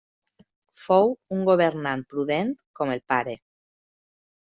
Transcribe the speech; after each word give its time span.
Fou 0.83 1.11
un 1.35 1.43
governant 1.49 2.03
prudent 2.13 2.49
com 2.79 2.95
el 2.95 3.03
pare. 3.13 3.37